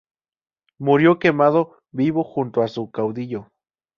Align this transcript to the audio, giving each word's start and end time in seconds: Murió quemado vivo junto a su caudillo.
Murió 0.79 1.19
quemado 1.19 1.77
vivo 1.91 2.23
junto 2.23 2.63
a 2.63 2.67
su 2.67 2.89
caudillo. 2.89 3.51